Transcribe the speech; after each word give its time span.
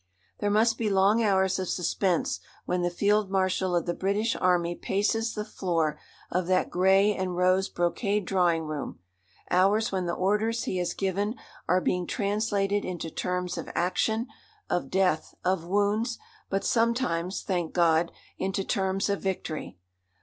There 0.39 0.49
must 0.49 0.79
be 0.79 0.89
long 0.89 1.21
hours 1.23 1.59
of 1.59 1.69
suspense 1.69 2.39
when 2.65 2.81
the 2.81 2.89
Field 2.89 3.29
Marshal 3.29 3.75
of 3.75 3.85
the 3.85 3.93
British 3.93 4.35
Army 4.35 4.73
paces 4.73 5.35
the 5.35 5.45
floor 5.45 5.99
of 6.31 6.47
that 6.47 6.71
grey 6.71 7.13
and 7.15 7.37
rose 7.37 7.69
brocade 7.69 8.25
drawing 8.25 8.63
room; 8.63 8.97
hours 9.51 9.91
when 9.91 10.07
the 10.07 10.15
orders 10.15 10.63
he 10.63 10.77
has 10.77 10.95
given 10.95 11.35
are 11.67 11.79
being 11.81 12.07
translated 12.07 12.83
into 12.83 13.11
terms 13.11 13.59
of 13.59 13.69
action, 13.75 14.25
of 14.71 14.89
death, 14.89 15.35
of 15.45 15.65
wounds, 15.67 16.17
but 16.49 16.65
sometimes 16.65 17.43
thank 17.43 17.71
God! 17.71 18.11
into 18.39 18.63
terms 18.63 19.07
of 19.07 19.21
victory. 19.21 19.77